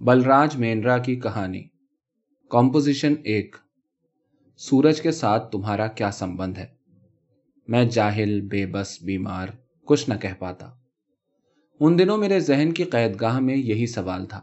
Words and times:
بلراج 0.00 0.56
مینرا 0.56 0.98
کی 0.98 1.16
کہانی۔ 1.16 1.64
کمپوزیشن 2.50 3.14
ایک۔ 3.24 3.56
سورج 4.56 5.00
کے 5.00 5.10
ساتھ 5.10 5.52
تمہارا 5.52 5.86
کیا 5.86 6.10
سمبند 6.10 6.58
ہے؟ 6.58 6.66
میں 7.68 7.84
جاہل، 7.84 8.40
بے 8.40 8.66
بس، 8.66 9.02
بیمار، 9.02 9.46
کچھ 9.84 10.10
نہ 10.10 10.14
کہہ 10.14 10.34
پاتا۔ 10.38 10.70
ان 11.80 11.98
دنوں 11.98 12.18
میرے 12.18 12.40
ذہن 12.40 12.72
کی 12.72 12.84
قید 12.84 13.20
گاہ 13.20 13.38
میں 13.38 13.56
یہی 13.56 13.86
سوال 13.86 14.26
تھا۔ 14.26 14.40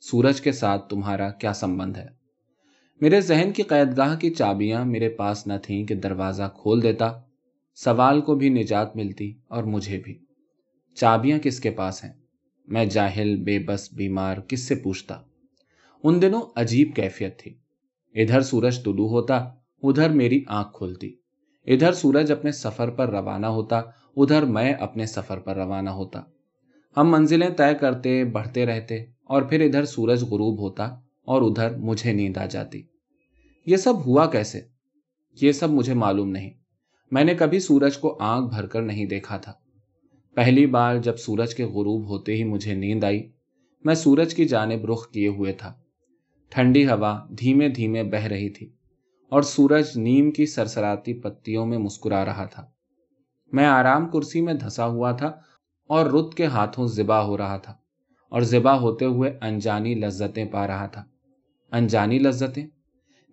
سورج 0.00 0.40
کے 0.40 0.52
ساتھ 0.52 0.88
تمہارا 0.88 1.30
کیا 1.30 1.52
سمبند 1.52 1.96
ہے؟ 1.96 2.06
میرے 3.00 3.20
ذہن 3.20 3.50
کی 3.56 3.62
قید 3.62 3.96
گاہ 3.96 4.16
کی 4.16 4.30
چابیاں 4.30 4.84
میرے 4.84 5.08
پاس 5.08 5.46
نہ 5.46 5.54
تھیں 5.62 5.86
کہ 5.86 5.94
دروازہ 5.94 6.50
کھول 6.62 6.82
دیتا۔ 6.82 7.12
سوال 7.74 8.20
کو 8.20 8.34
بھی 8.34 8.48
نجات 8.48 8.96
ملتی 8.96 9.34
اور 9.48 9.62
مجھے 9.62 10.00
بھی۔ 10.04 10.18
چابیاں 10.94 11.38
کس 11.38 11.60
کے 11.60 11.70
پاس 11.70 12.04
ہیں؟ 12.04 12.12
میں 12.66 12.84
جاہل، 12.84 13.36
بے 13.36 13.58
بس، 13.58 13.92
بیمار، 13.92 14.36
کس 14.48 14.60
سے 14.60 14.74
پوچھتا؟ 14.74 15.20
ان 16.02 16.22
دنوں 16.22 16.42
عجیب 16.56 16.90
کیفیت 16.96 17.38
تھی۔ 17.38 17.54
ادھر 18.14 18.40
سورج 18.40 18.84
طلوع 18.84 19.08
ہوتا، 19.08 19.36
ادھر 19.82 20.10
میری 20.10 20.44
آنکھ 20.48 20.68
کھلتی۔ 20.74 21.14
ادھر 21.66 21.92
سورج 21.92 22.32
اپنے 22.32 22.52
سفر 22.52 22.90
پر 22.90 23.08
روانہ 23.08 23.46
ہوتا، 23.46 23.76
ادھر 24.16 24.42
میں 24.42 24.72
اپنے 24.72 25.06
سفر 25.06 25.38
پر 25.38 25.56
روانہ 25.56 25.90
ہوتا۔ 25.90 26.22
ہم 26.96 27.10
منزلیں 27.10 27.50
طے 27.50 27.74
کرتے، 27.80 28.24
بڑھتے 28.24 28.66
رہتے، 28.66 29.04
اور 29.24 29.42
پھر 29.42 29.60
ادھر 29.60 29.84
سورج 29.84 30.22
غروب 30.22 30.58
ہوتا، 30.60 30.84
اور 31.24 31.42
ادھر 31.42 31.76
مجھے 31.76 32.12
نیند 32.12 32.36
آ 32.36 32.46
جاتی۔ 32.46 32.82
یہ 33.66 33.76
سب 33.76 34.06
ہوا 34.06 34.26
کیسے؟ 34.26 34.60
یہ 35.42 35.52
سب 35.52 35.70
مجھے 35.70 35.94
معلوم 35.94 36.28
نہیں۔ 36.28 36.50
میں 37.10 37.24
نے 37.24 37.34
کبھی 37.34 37.60
سورج 37.60 37.98
کو 37.98 38.16
آنکھ 38.20 38.54
بھر 38.54 38.66
کر 38.66 38.82
نہیں 38.82 39.06
دیکھا 39.06 39.36
تھا۔ 39.36 39.52
پہلی 40.34 40.66
بار 40.66 40.96
جب 40.96 41.16
سورج 41.16 41.54
کے 41.54 41.64
غروب 41.64 42.08
ہوتے 42.08 42.34
ہی 42.34 42.44
مجھے 42.44 42.74
نیند 42.74 43.04
آئی، 43.04 43.30
میں 43.84 43.94
سورج 43.94 44.34
کی 44.34 44.44
جانب 44.44 44.92
رخ 44.92 45.10
کیے 45.10 45.28
ہوئے 45.28 45.52
تھا۔ 45.52 45.74
ٹھنڈی 46.48 46.86
ہوا 46.86 47.26
دھیمے 47.38 47.68
دھیمے 47.68 48.02
بہ 48.02 48.24
رہی 48.26 48.48
تھی 48.48 48.68
اور 49.28 49.42
سورج 49.42 49.86
نیم 49.96 50.30
کی 50.30 50.46
سرسراتی 50.46 51.14
پتیوں 51.14 51.66
میں 51.66 51.78
مسکرا 51.78 52.24
رہا 52.24 52.44
تھا۔ 52.44 52.66
میں 53.52 53.66
آرام 53.66 54.08
کرسی 54.08 54.40
میں 54.40 54.54
دھسا 54.54 54.86
ہوا 54.86 55.12
تھا 55.12 55.32
اور 55.86 56.06
رت 56.06 56.34
کے 56.34 56.46
ہاتھوں 56.46 56.86
زبا 56.86 57.24
ہو 57.24 57.38
رہا 57.38 57.56
تھا 57.56 57.74
اور 58.28 58.40
زبا 58.40 58.80
ہوتے 58.80 59.04
ہوئے 59.04 59.38
انجانی 59.40 59.94
لذتیں 59.94 60.44
پا 60.44 60.66
رہا 60.66 60.86
تھا۔ 60.86 61.04
انجانی 61.72 62.18
لذتیں؟ 62.18 62.66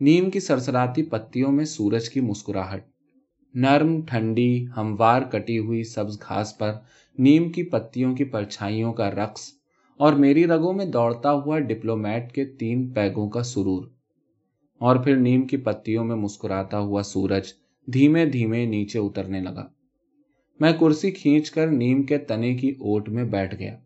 نیم 0.01 0.29
کی 0.29 0.39
سرسراتی 0.39 1.03
پتیوں 1.03 1.51
میں 1.51 1.65
سورج 1.65 2.09
کی 2.09 2.19
مسکراہٹ۔ 2.19 2.85
نرم، 3.53 4.01
ٹھنڈی، 4.01 4.65
ہموار، 4.77 5.21
کٹی 5.21 5.59
ہوئی 5.59 5.83
سبز 5.83 6.21
گھاس 6.21 6.57
پر 6.57 6.71
نیم 7.19 7.51
کی 7.51 7.63
پتیوں 7.63 8.15
کی 8.15 8.23
پرچھائیوں 8.23 8.93
کا 8.93 9.11
رقص 9.11 9.41
اور 9.97 10.13
میری 10.13 10.47
رگوں 10.47 10.73
میں 10.73 10.85
دوڑتا 10.85 11.31
ہوا 11.31 11.59
ڈپلومیٹ 11.59 12.31
کے 12.31 12.45
تین 12.45 12.87
پیگوں 12.87 13.29
کا 13.29 13.43
سرور۔ 13.43 13.85
اور 14.77 14.95
پھر 14.95 15.15
نیم 15.15 15.41
کی 15.41 15.57
پتیوں 15.57 16.05
میں 16.05 16.15
مسکراتا 16.15 16.79
ہوا 16.79 17.03
سورج 17.03 17.53
دھیمے 17.93 18.25
دھیمے 18.25 18.65
نیچے 18.65 18.99
اترنے 18.99 19.39
لگا۔ 19.39 19.67
میں 20.59 20.73
کرسی 20.79 21.11
کھینچ 21.11 21.51
کر 21.51 21.67
نیم 21.67 22.03
کے 22.03 22.17
تنے 22.17 22.55
کی 22.55 22.69
اوٹ 22.69 23.09
میں 23.09 23.23
بیٹھ 23.23 23.55
گیا۔ 23.55 23.77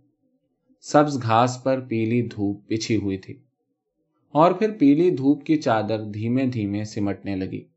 سبز 0.81 1.21
گھاس 1.21 1.63
پر 1.63 1.79
پیلی 1.79 2.21
دھوپ 2.21 2.67
پچھی 2.67 2.95
ہوئی 2.95 3.17
تھی۔ 3.17 3.33
اور 4.31 4.51
پھر 4.51 4.71
پیلی 4.79 5.09
دھوپ 5.09 5.43
کی 5.43 5.55
چادر 5.55 6.03
دھیمے 6.03 6.45
دھیمے 6.45 6.83
سمٹنے 6.83 7.35
لگی۔ 7.35 7.72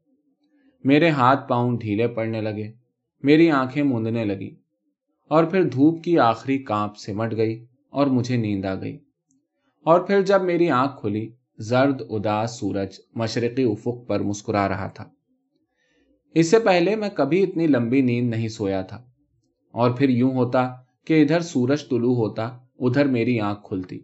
میرے 0.87 1.11
ہاتھ 1.11 1.48
پاؤں 1.48 1.79
ڈھیلے 1.79 2.09
پڑنے 2.09 2.41
لگے، 2.41 2.73
میری 3.23 3.51
آنکھیں 3.51 3.83
موندنے 3.83 4.25
لگی 4.25 4.55
اور 5.29 5.45
پھر 5.45 5.62
دھوپ 5.62 6.05
کی 6.05 6.19
آخری 6.19 6.59
کانپ 6.59 6.97
سمٹ 6.97 7.37
گئی 7.37 7.67
اور 7.91 8.06
مجھے 8.06 8.37
نیند 8.37 8.65
آ 8.65 8.75
گئی۔ 8.75 8.98
اور 9.84 10.01
پھر 10.01 10.23
جب 10.23 10.42
میری 10.42 10.70
آنکھ 10.70 11.01
کھلی، 11.01 11.31
زرد، 11.59 12.03
اداس 12.11 12.51
سورج 12.51 13.01
مشرقی 13.14 13.62
افق 13.62 14.09
پر 14.09 14.20
مسکرا 14.20 14.69
رہا 14.69 14.87
تھا۔ 14.87 15.05
اس 16.34 16.51
سے 16.51 16.59
پہلے 16.59 16.97
میں 16.97 17.09
کبھی 17.09 17.42
اتنی 17.42 17.67
لمبی 17.67 18.01
نیند 18.01 18.30
نہیں 18.30 18.48
سویا 18.48 18.83
تھا۔ 18.83 19.05
اور 19.73 19.91
پھر 19.91 20.08
یوں 20.08 20.33
ہوتا 20.33 20.75
کہ 21.07 21.23
ادھر 21.23 21.41
سورج 21.41 21.89
طلوع 21.89 22.14
ہوتا، 22.14 22.58
ادھر 22.79 23.05
میری 23.05 23.41
آنکھ 23.41 23.61
کھلتی۔ 23.64 24.01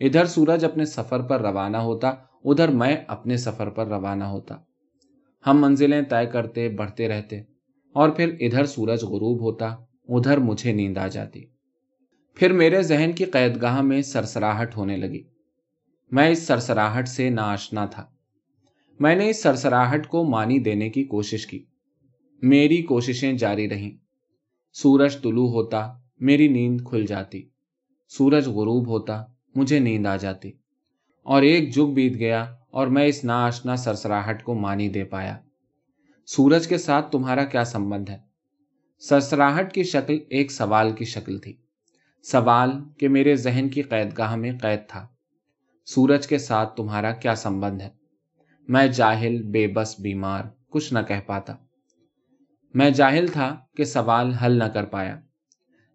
ادھر 0.00 0.24
سورج 0.24 0.64
اپنے 0.64 0.84
سفر 0.84 1.20
پر 1.20 1.40
روانہ 1.40 1.76
ہوتا، 1.76 2.08
ادھر 2.44 2.68
میں 2.68 2.96
اپنے 3.06 3.36
سفر 3.36 3.68
پر 3.68 3.86
روانہ 3.86 4.24
ہوتا۔ 4.24 4.56
ہم 5.46 5.60
منزلیں 5.60 6.02
طے 6.02 6.26
کرتے، 6.26 6.68
بڑھتے 6.68 7.08
رہتے۔ 7.08 7.40
اور 7.92 8.08
پھر 8.08 8.36
ادھر 8.40 8.64
سورج 8.64 9.04
غروب 9.04 9.40
ہوتا، 9.40 9.66
ادھر 10.08 10.38
مجھے 10.38 10.72
نیند 10.72 10.98
آ 10.98 11.06
جاتی۔ 11.06 11.44
پھر 12.34 12.52
میرے 12.52 12.82
ذہن 12.82 13.10
کی 13.16 13.24
قید 13.24 13.62
گاہ 13.62 13.80
میں 13.80 14.02
سرسراہٹ 14.02 14.76
ہونے 14.76 14.96
لگی۔ 14.96 15.22
میں 16.10 16.30
اس 16.30 16.42
سرسراہٹ 16.42 17.08
سے 17.08 17.30
ناشنا 17.30 17.86
تھا۔ 17.86 18.06
میں 19.00 19.16
نے 19.16 19.30
اس 19.30 19.42
سرسراہٹ 19.42 20.06
کو 20.06 20.24
مانی 20.24 20.58
دینے 20.58 20.88
کی 20.88 21.04
کوشش 21.04 21.46
کی۔ 21.46 21.64
میری 22.42 22.82
کوششیں 22.82 23.32
جاری 23.32 23.68
رہیں۔ 23.68 23.90
سورج 24.72 25.22
طلوع 25.22 25.48
ہوتا، 25.48 25.92
میری 26.18 26.48
نیند 26.48 26.80
کھل 26.80 27.06
جاتی۔ 27.06 27.48
سورج 28.08 28.48
غروب 28.48 28.88
ہوتا، 28.88 29.24
مجھے 29.54 29.78
نیند 29.78 30.06
آ 30.06 30.16
جاتی۔ 30.16 30.52
اور 31.26 31.42
ایک 31.42 31.74
جگ 31.74 31.92
بیت 31.92 32.18
گیا 32.18 32.54
اور 32.70 32.86
میں 32.86 33.06
اس 33.06 33.24
ناشنا 33.24 33.76
سرسراہٹ 33.76 34.42
کو 34.42 34.54
مانی 34.54 34.88
دے 34.88 35.04
پایا۔ 35.04 35.38
سورج 36.26 36.66
کے 36.66 36.78
ساتھ 36.78 37.12
تمہارا 37.12 37.44
کیا 37.44 37.64
سمبند 37.64 38.08
ہے؟ 38.08 38.18
سرسراہٹ 38.98 39.72
کی 39.72 39.82
شکل 39.82 40.18
ایک 40.28 40.52
سوال 40.52 40.92
کی 40.92 41.04
شکل 41.04 41.38
تھی۔ 41.38 41.56
سوال 42.22 42.70
کہ 42.98 43.08
میرے 43.08 43.36
ذہن 43.36 43.68
کی 43.68 43.82
قید 43.82 44.18
گاہ 44.18 44.36
میں 44.36 44.52
قید 44.62 44.80
تھا۔ 44.88 45.06
سورج 45.86 46.26
کے 46.26 46.38
ساتھ 46.38 46.76
تمہارا 46.76 47.12
کیا 47.12 47.34
سمبند 47.34 47.80
ہے؟ 47.80 47.90
میں 48.68 48.86
جاہل، 48.86 49.42
بے 49.42 49.66
بس، 49.66 50.00
بیمار، 50.00 50.44
کچھ 50.70 50.94
نہ 50.94 50.98
کہہ 51.08 51.20
پاتا۔ 51.26 51.54
میں 52.74 52.90
جاہل 52.90 53.26
تھا 53.26 53.56
کہ 53.76 53.84
سوال 53.84 54.32
حل 54.32 54.58
نہ 54.58 54.64
کر 54.64 54.84
پایا۔ 54.84 55.20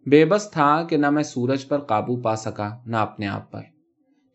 بے 0.06 0.24
بس 0.24 0.50
تھا 0.52 0.86
کہ 0.90 0.96
نہ 0.96 1.10
میں 1.10 1.22
سورج 1.22 1.68
پر 1.68 1.78
قابو 1.78 2.16
پا 2.16 2.36
سکا، 2.36 2.78
نہ 2.86 2.96
اپنے 2.96 3.26
آپ 3.26 3.52
پر۔ 3.52 3.62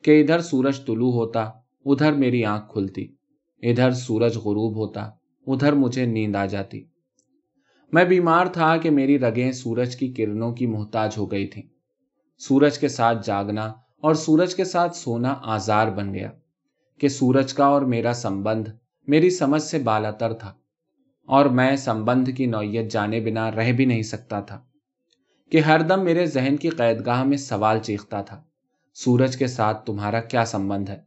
کہ 0.08 0.22
ادھر 0.22 0.40
سورج 0.40 0.86
طلوع 0.86 1.12
ہوتا، 1.12 1.52
ادھر 1.86 2.12
میری 2.12 2.46
آنکھ 2.46 2.72
کھلتی، 2.72 3.08
ادھر 3.62 3.92
سورج 3.92 4.38
غروب 4.38 4.76
ہوتا، 4.76 5.02
ادھر 5.48 5.74
مجھے 5.74 6.06
نیند 6.06 6.36
آ 6.36 6.46
جاتی۔ 6.46 6.84
میں 7.94 8.06
بیمار 8.06 8.46
تھا 8.46 8.78
کہ 8.78 8.90
میری 8.90 9.20
رگیں 9.20 9.52
سورج 9.52 9.96
کی 9.96 10.14
کرنوں 10.14 10.54
کی 10.54 10.68
محتاج 10.68 11.14
ہو 11.18 11.32
گئی 11.32 11.48
تھی 11.48 11.62
سورج 12.38 12.80
کے 12.80 12.88
ساتھ 12.88 13.28
جاگنا 13.28 13.74
اور 14.00 14.14
سورج 14.14 14.56
کے 14.56 14.64
ساتھ 14.64 14.96
سونا 14.96 15.36
آزار 15.42 15.88
بن 15.88 16.14
گیا 16.14 16.32
کہ 16.98 17.08
سورج 17.08 17.54
کا 17.54 17.66
اور 17.66 17.82
میرا 17.82 18.14
سمبند 18.14 18.68
میری 19.08 19.30
سمجھ 19.30 19.62
سے 19.62 19.80
بالا 19.80 20.12
تر 20.12 20.34
تھا 20.34 20.54
اور 21.26 21.46
میں 21.46 21.76
سمبند 21.76 22.28
کی 22.38 22.46
نوعیت 22.46 22.92
جانے 22.92 23.20
بنا 23.20 23.52
رہ 23.52 23.72
بھی 23.72 23.86
نہیں 23.86 24.04
سکتا 24.04 24.40
تھا 24.40 24.62
کہ 25.52 25.60
ہر 25.60 25.82
دم 25.82 26.04
میرے 26.04 26.26
ذہن 26.26 26.56
کی 26.58 26.70
قید 26.70 27.06
گاہ 27.06 27.24
میں 27.24 27.38
سوال 27.38 27.80
چیختا 27.80 28.22
تھا۔ 28.22 28.47
سورج 29.06 29.38
کے 29.38 29.48
ساتھ 29.48 29.86
تمہارا 29.86 30.20
کیا 30.20 30.46
سمبند 30.46 30.90
ہے؟ 30.90 30.98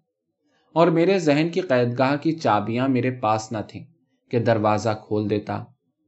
اور 0.73 0.89
میرے 0.89 1.19
ذہن 1.19 1.49
کی 1.53 1.61
قید 1.61 1.99
گاہ 1.99 2.17
کی 2.17 2.33
چابیاں 2.33 2.89
میرے 2.89 3.11
پاس 3.11 3.53
نہ 3.53 3.59
تھیں 3.69 3.85
کہ 4.31 4.39
دروازہ 4.39 4.89
کھول 5.07 5.31
دیتا، 5.31 5.65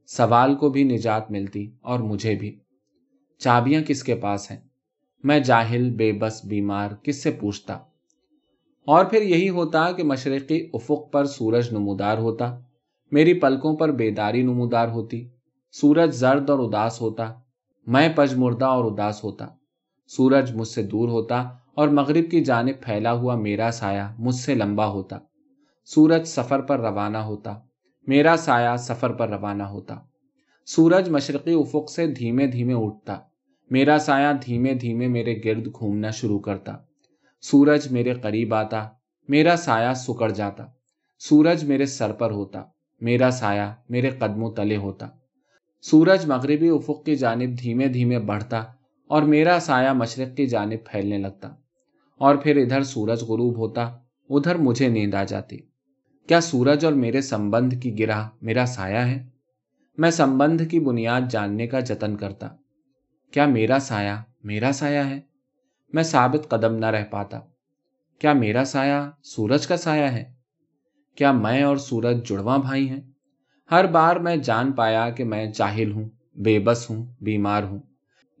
سوال 0.07 0.55
کو 0.55 0.69
بھی 0.69 0.83
نجات 0.83 1.31
ملتی 1.31 1.71
اور 1.81 1.99
مجھے 1.99 2.35
بھی۔ 2.35 2.59
چابیاں 3.39 3.83
کس 3.87 4.03
کے 4.03 4.15
پاس 4.15 4.51
ہیں؟ 4.51 4.57
میں 5.23 5.39
جاہل، 5.39 5.91
بے 5.91 6.11
بس، 6.11 6.45
بیمار، 6.45 6.91
کس 7.03 7.23
سے 7.23 7.31
پوچھتا؟ 7.31 7.73
اور 8.85 9.05
پھر 9.05 9.21
یہی 9.21 9.49
ہوتا 9.49 9.91
کہ 9.91 10.03
مشرقی 10.03 10.69
افق 10.73 11.11
پر 11.11 11.25
سورج 11.25 11.71
نمودار 11.71 12.17
ہوتا، 12.17 12.59
میری 13.11 13.33
پلکوں 13.33 13.75
پر 13.75 13.91
بیداری 13.91 14.41
نمودار 14.41 14.87
ہوتی، 14.87 15.27
سورج 15.71 16.15
زرد 16.15 16.49
اور 16.49 16.59
اداس 16.59 17.01
ہوتا، 17.01 17.33
میں 17.87 18.09
پج 18.15 18.33
مردہ 18.33 18.65
اور 18.65 18.91
اداس 18.91 19.23
ہوتا، 19.23 19.47
سورج 20.07 20.55
مجھ 20.55 20.67
سے 20.67 20.83
دور 20.83 21.09
ہوتا 21.09 21.49
اور 21.75 21.87
مغرب 21.87 22.31
کی 22.31 22.43
جانب 22.43 22.81
پھیلا 22.81 23.13
ہوا 23.13 23.35
میرا 23.35 23.71
سایہ 23.73 24.03
مجھ 24.19 24.35
سے 24.35 24.55
لمبا 24.55 24.87
ہوتا۔ 24.87 25.17
سورج 25.85 26.27
سفر 26.27 26.61
پر 26.61 26.79
روانہ 26.79 27.17
ہوتا۔ 27.17 27.59
میرا 28.07 28.35
سایہ 28.37 28.77
سفر 28.77 29.11
پر 29.11 29.29
روانہ 29.29 29.63
ہوتا۔ 29.63 29.95
سورج 30.65 31.09
مشرقی 31.09 31.53
افق 31.53 31.91
سے 31.91 32.07
دھیمے 32.07 32.47
دھیمے 32.47 32.73
اٹھتا۔ 32.73 33.19
میرا 33.71 33.97
سایہ 33.97 34.33
دھیمے 34.45 34.73
دھیمے 34.73 35.07
میرے 35.07 35.41
گرد 35.45 35.67
گھومنا 35.79 36.09
شروع 36.09 36.39
کرتا۔ 36.39 36.75
سورج 37.41 37.91
میرے 37.91 38.13
قریب 38.13 38.53
آتا۔ 38.53 38.89
میرا 39.29 39.55
سایہ 39.55 39.93
سکڑ 39.93 40.31
جاتا۔ 40.31 40.65
سورج 41.19 41.63
میرے 41.63 41.85
سر 41.85 42.11
پر 42.11 42.31
ہوتا۔ 42.31 42.63
میرا 43.01 43.31
سایہ 43.31 43.73
میرے 43.89 44.09
قدموں 44.09 44.51
تلے 44.51 44.77
ہوتا۔ 44.77 45.07
سورج 45.81 46.25
مغربی 46.25 46.69
افق 46.69 47.05
کی 47.05 47.15
جانب 47.15 47.59
دھیمے 47.59 47.87
دھیمے 47.87 48.19
بڑھتا 48.19 48.63
اور 49.07 49.21
میرا 49.21 49.57
سایہ 49.61 49.89
مشرق 49.89 50.37
کی 50.37 50.47
جانب 50.47 50.85
پھیلنے 50.91 51.17
لگتا۔ 51.17 51.49
اور 52.17 52.35
پھر 52.35 52.57
ادھر 52.57 52.83
سورج 52.83 53.23
غروب 53.23 53.57
ہوتا، 53.57 53.97
ادھر 54.29 54.55
مجھے 54.55 54.87
نیند 54.87 55.13
آ 55.13 55.23
جاتی۔ 55.23 55.57
کیا 56.27 56.41
سورج 56.41 56.85
اور 56.85 56.93
میرے 56.93 57.21
سمبند 57.21 57.73
کی 57.83 57.99
گرہ 57.99 58.29
میرا 58.41 58.65
سایہ 58.65 58.97
ہے؟ 58.97 59.29
میں 59.97 60.11
سمبند 60.11 60.61
کی 60.71 60.79
بنیاد 60.79 61.21
جاننے 61.29 61.67
کا 61.67 61.79
جتن 61.79 62.15
کرتا۔ 62.15 62.47
کیا 63.31 63.45
میرا 63.45 63.77
سایہ 63.81 64.23
میرا 64.43 64.71
سایہ 64.71 64.99
ہے؟ 64.99 65.21
میں 65.93 66.03
ثابت 66.03 66.49
قدم 66.49 66.75
نہ 66.75 66.85
رہ 66.85 67.05
پاتا۔ 67.05 67.39
کیا 68.19 68.33
میرا 68.33 68.63
سایہ 68.65 69.11
سورج 69.23 69.67
کا 69.67 69.77
سایہ 69.77 70.03
ہے؟ 70.03 70.33
کیا 71.15 71.31
میں 71.31 71.63
اور 71.63 71.77
سورج 71.77 72.29
جڑواں 72.29 72.57
بھائی 72.57 72.89
ہیں؟ 72.89 73.01
ہر 73.71 73.85
بار 73.85 74.15
میں 74.15 74.35
جان 74.35 74.71
پایا 74.71 75.09
کہ 75.09 75.23
میں 75.23 75.45
جاہل 75.45 75.91
ہوں، 75.91 76.09
بے 76.35 76.59
بس 76.59 76.89
ہوں، 76.89 77.05
بیمار 77.21 77.63
ہوں۔ 77.63 77.79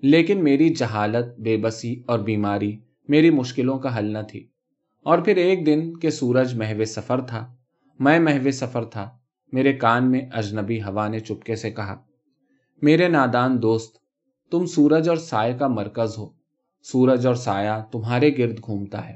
لیکن 0.01 0.43
میری 0.43 0.69
جہالت، 0.69 1.39
بے 1.39 1.57
بسی 1.57 2.03
اور 2.07 2.19
بیماری 2.19 2.79
میری 3.13 3.29
مشکلوں 3.29 3.79
کا 3.79 3.97
حل 3.97 4.05
نہ 4.05 4.17
تھی۔ 4.29 4.47
اور 5.03 5.19
پھر 5.19 5.35
ایک 5.35 5.65
دن 5.65 5.97
کہ 5.97 6.09
سورج 6.09 6.57
محو 6.57 6.85
سفر 6.85 7.21
تھا، 7.21 7.55
میں 7.99 8.19
محو 8.19 8.51
سفر 8.51 8.83
تھا، 8.83 9.17
میرے 9.51 9.73
کان 9.73 10.11
میں 10.11 10.21
اجنبی 10.33 10.81
ہوا 10.81 11.07
نے 11.07 11.19
چپکے 11.19 11.55
سے 11.55 11.71
کہا، 11.71 12.03
میرے 12.81 13.07
نادان 13.07 13.61
دوست، 13.61 13.97
تم 14.51 14.65
سورج 14.65 15.09
اور 15.09 15.17
سائے 15.17 15.53
کا 15.53 15.67
مرکز 15.67 16.17
ہو۔ 16.17 16.29
سورج 16.83 17.27
اور 17.27 17.35
سایہ 17.35 17.83
تمہارے 17.91 18.37
گرد 18.37 18.59
گھومتا 18.65 19.09
ہے۔ 19.09 19.15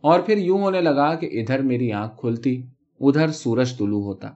اور 0.00 0.20
پھر 0.20 0.38
یوں 0.38 0.58
ہونے 0.58 0.80
لگا 0.80 1.14
کہ 1.14 1.26
ادھر 1.26 1.58
میری 1.58 1.92
آنکھ 1.92 2.20
کھلتی، 2.20 2.66
ادھر 3.00 3.30
سورج 3.30 3.78
طلوع 3.78 4.02
ہوتا۔ 4.02 4.28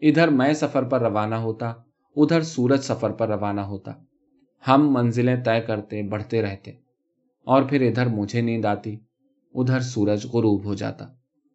ادھر 0.00 0.28
میں 0.28 0.52
سفر 0.52 0.82
پر 0.82 1.00
روانہ 1.00 1.34
ہوتا، 1.34 1.72
ادھر 2.16 2.42
سورج 2.42 2.80
سفر 2.80 3.10
پر 3.10 3.28
روانہ 3.28 3.60
ہوتا۔ 3.60 3.92
ہم 4.68 4.92
منزلیں 4.92 5.36
طے 5.44 5.60
کرتے، 5.60 6.02
بڑھتے 6.02 6.42
رہتے۔ 6.42 6.91
اور 7.46 7.62
پھر 7.62 7.80
ادھر 7.80 8.06
مجھے 8.06 8.40
نیند 8.40 8.64
آتی 8.64 8.96
ادھر 9.54 9.80
سورج 9.80 10.26
غروب 10.26 10.64
ہو 10.64 10.74
جاتا۔ 10.74 11.04